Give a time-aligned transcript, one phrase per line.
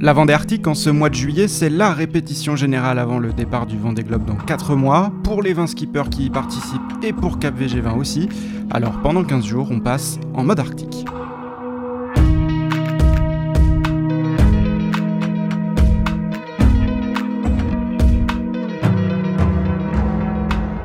[0.00, 3.64] La Vendée Arctique en ce mois de juillet, c'est la répétition générale avant le départ
[3.64, 7.38] du Vendée Globe dans 4 mois, pour les 20 skippers qui y participent et pour
[7.38, 8.28] Cap VG20 aussi.
[8.70, 11.04] Alors pendant 15 jours, on passe en mode arctique.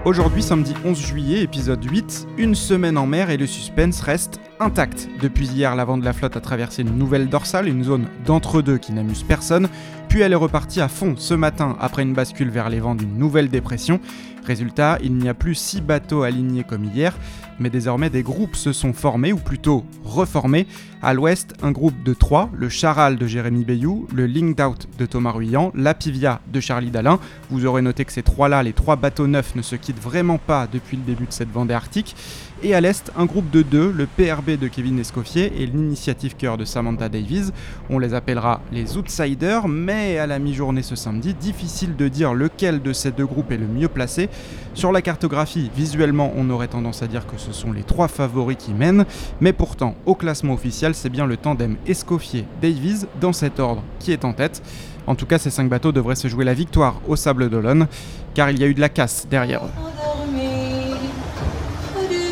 [0.06, 5.10] Aujourd'hui, samedi 11 juillet, épisode 8, une semaine en mer et le suspense reste intact.
[5.22, 8.92] Depuis hier, l'avant de la flotte a traversé une nouvelle dorsale, une zone d'entre-deux qui
[8.92, 9.70] n'amuse personne,
[10.10, 13.18] puis elle est repartie à fond ce matin après une bascule vers les vents d'une
[13.18, 14.00] nouvelle dépression.
[14.46, 17.16] Résultat, il n'y a plus 6 bateaux alignés comme hier,
[17.60, 20.66] mais désormais des groupes se sont formés, ou plutôt reformés.
[21.02, 25.06] À l'ouest, un groupe de 3, le Charal de Jérémy Bayou, le Linked Out de
[25.06, 27.20] Thomas Ruyant, la Pivia de Charlie Dalin.
[27.50, 30.68] Vous aurez noté que ces trois-là, les trois bateaux neufs, ne se quittent vraiment pas
[30.72, 32.16] depuis le début de cette Vendée Arctique.
[32.62, 36.58] Et à l'est, un groupe de deux, le PRB de Kevin Escoffier et l'Initiative Cœur
[36.58, 37.52] de Samantha Davies.
[37.90, 42.82] On les appellera les Outsiders, mais à la mi-journée ce samedi, difficile de dire lequel
[42.82, 44.30] de ces deux groupes est le mieux placé.
[44.74, 48.58] Sur la cartographie, visuellement, on aurait tendance à dire que ce sont les trois favoris
[48.58, 49.06] qui mènent,
[49.40, 54.26] mais pourtant, au classement officiel, c'est bien le tandem Escoffier-Davies dans cet ordre qui est
[54.26, 54.62] en tête.
[55.08, 57.88] En tout cas, ces cinq bateaux devraient se jouer la victoire au Sable d'Olonne,
[58.34, 59.99] car il y a eu de la casse derrière eux.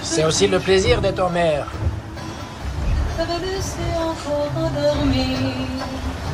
[0.09, 1.67] C'est aussi le plaisir d'être en mer.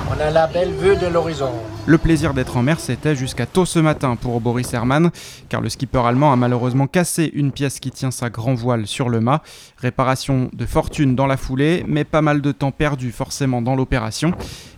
[0.10, 1.52] On a la belle vue de l'horizon.
[1.88, 5.10] Le plaisir d'être en mer, c'était jusqu'à tôt ce matin pour Boris Hermann,
[5.50, 9.10] car le skipper allemand a malheureusement cassé une pièce qui tient sa grand voile sur
[9.10, 9.42] le mât.
[9.78, 14.34] Réparation de fortune dans la foulée, mais pas mal de temps perdu forcément dans l'opération.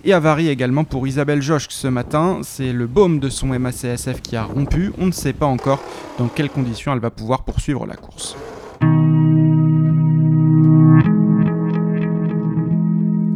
[0.05, 2.39] Et avarie également pour Isabelle Joschk ce matin.
[2.43, 4.93] C'est le baume de son MACSF qui a rompu.
[4.97, 5.83] On ne sait pas encore
[6.17, 8.35] dans quelles conditions elle va pouvoir poursuivre la course.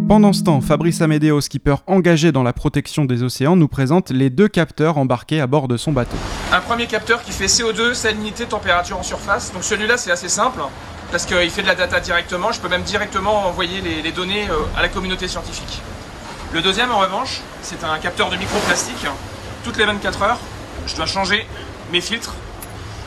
[0.10, 4.32] Pendant ce temps, Fabrice Amédéo, skipper engagé dans la protection des océans, nous présente les
[4.32, 6.18] deux capteurs embarqués à bord de son bateau.
[6.52, 9.54] Un premier capteur qui fait CO2, salinité, température en surface.
[9.54, 10.62] Donc celui-là, c'est assez simple
[11.12, 12.52] parce qu'il fait de la data directement.
[12.52, 15.80] Je peux même directement envoyer les, données euh, à la communauté scientifique.
[16.54, 19.06] Le deuxième, en revanche, c'est un capteur de microplastique.
[19.64, 20.40] Toutes les 24 heures,
[20.88, 21.46] je dois changer
[21.92, 22.34] mes filtres.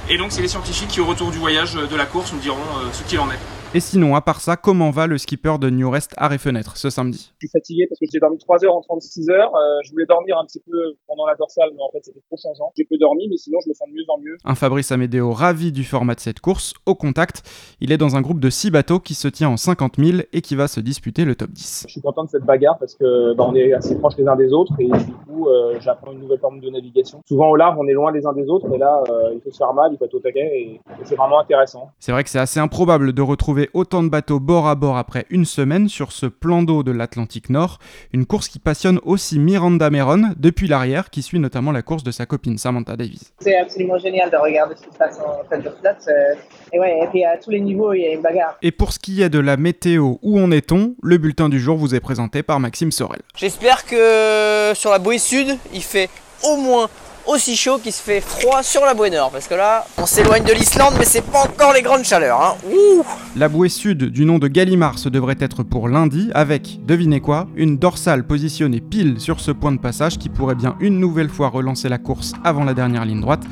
[0.09, 2.59] Et donc, c'est les scientifiques qui, au retour du voyage de la course, nous diront
[2.59, 3.41] euh, ce qu'il en est.
[3.75, 6.91] Et sinon, à part ça, comment va le skipper de New Rest arrêt fenêtre ce
[6.91, 7.33] samedi?
[7.39, 9.51] Je suis fatigué parce que j'ai dormi 3 heures en 36 heures.
[9.57, 10.77] Euh, je voulais dormir un petit peu
[11.09, 12.71] pendant la dorsale, mais en fait c'était trop changeant.
[12.77, 14.37] J'ai peu dormi, mais sinon je me sens de mieux en mieux.
[14.45, 16.75] Un Fabrice Amédéo ravi du format de cette course.
[16.85, 17.49] Au contact,
[17.81, 20.43] il est dans un groupe de 6 bateaux qui se tient en 50 000 et
[20.43, 21.85] qui va se disputer le top 10.
[21.89, 24.37] Je suis content de cette bagarre parce que bah, on est assez proches les uns
[24.37, 27.23] des autres et du coup euh, j'apprends une nouvelle forme de navigation.
[27.27, 29.51] Souvent au large on est loin les uns des autres, mais là euh, il faut
[29.51, 31.89] se faire mal, il faut être au taquet et c'est vraiment intéressant.
[32.01, 35.27] C'est vrai que c'est assez improbable de retrouver autant de bateaux bord à bord après
[35.31, 37.79] une semaine sur ce plan d'eau de l'Atlantique Nord,
[38.13, 42.11] une course qui passionne aussi Miranda Meron depuis l'arrière, qui suit notamment la course de
[42.11, 43.33] sa copine Samantha Davis.
[43.41, 46.09] C'est absolument génial de regarder ce qui se passe en de flotte.
[46.09, 46.35] Euh,
[46.73, 48.57] et ouais, et puis à tous les niveaux, il y a une bagarre.
[48.63, 50.95] Et pour ce qui est de la météo, où en est-on?
[51.03, 53.21] Le bulletin du jour vous est présenté par Maxime Sorel.
[53.37, 56.09] J'espère que sur la bouée sud, il fait
[56.45, 56.89] au moins
[57.27, 59.31] aussi chaud qu'il se fait froid sur la bouée nord.
[59.31, 62.41] Parce que là, on s'éloigne de l'Islande, mais c'est pas encore les grandes chaleurs.
[62.41, 63.03] Hein.
[63.37, 67.47] la bouée sud du nom de Gallimard se devrait être pour lundi, avec, devinez quoi,
[67.57, 71.49] une dorsale positionnée pile sur ce point de passage qui pourrait bien une nouvelle fois
[71.49, 73.43] relancer la course avant la dernière ligne droite.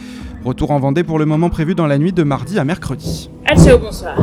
[0.45, 3.31] Retour en Vendée pour le moment prévu dans la nuit de mardi à mercredi.
[3.47, 4.17] Allez, bonsoir.